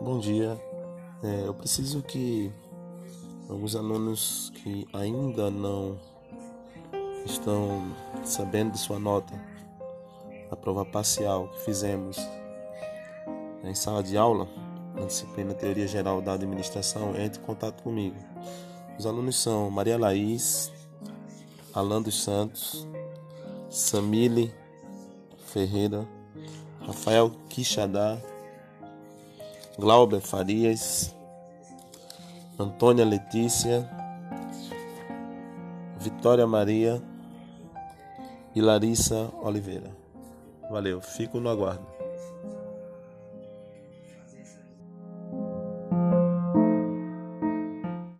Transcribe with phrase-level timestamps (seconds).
[0.00, 0.60] Bom dia.
[1.22, 2.52] É, eu preciso que
[3.48, 5.98] alguns alunos que ainda não
[7.24, 9.32] estão sabendo de sua nota,
[10.50, 12.18] a prova parcial que fizemos
[13.64, 14.46] em sala de aula,
[14.94, 18.16] na disciplina Teoria Geral da Administração, entre em contato comigo.
[18.98, 20.70] Os alunos são Maria Laís,
[21.74, 22.86] Alan dos Santos,
[23.70, 24.54] Samile
[25.46, 26.06] Ferreira,
[26.86, 28.20] Rafael Quixadá,
[29.78, 31.14] Glauber Farias,
[32.58, 33.86] Antônia Letícia,
[35.98, 37.02] Vitória Maria
[38.54, 39.90] e Larissa Oliveira.
[40.70, 41.95] Valeu, fico no aguardo.